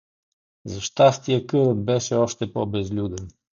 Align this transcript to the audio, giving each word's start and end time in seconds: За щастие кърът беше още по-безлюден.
За 0.65 0.81
щастие 0.81 1.47
кърът 1.47 1.85
беше 1.85 2.15
още 2.15 2.53
по-безлюден. 2.53 3.27